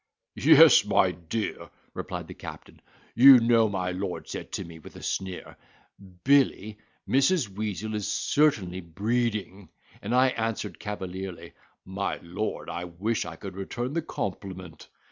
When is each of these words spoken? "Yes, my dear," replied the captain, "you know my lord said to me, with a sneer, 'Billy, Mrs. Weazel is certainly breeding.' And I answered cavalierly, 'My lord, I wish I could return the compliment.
"Yes, 0.33 0.83
my 0.83 1.11
dear," 1.11 1.69
replied 1.93 2.27
the 2.27 2.33
captain, 2.33 2.81
"you 3.13 3.39
know 3.39 3.69
my 3.69 3.91
lord 3.91 4.27
said 4.27 4.51
to 4.53 4.65
me, 4.65 4.79
with 4.79 4.95
a 4.95 5.03
sneer, 5.03 5.55
'Billy, 6.23 6.79
Mrs. 7.07 7.47
Weazel 7.49 7.93
is 7.93 8.11
certainly 8.11 8.81
breeding.' 8.81 9.69
And 10.01 10.15
I 10.15 10.29
answered 10.29 10.79
cavalierly, 10.79 11.53
'My 11.85 12.17
lord, 12.23 12.67
I 12.67 12.85
wish 12.85 13.25
I 13.25 13.35
could 13.35 13.55
return 13.55 13.93
the 13.93 14.01
compliment. 14.01 14.89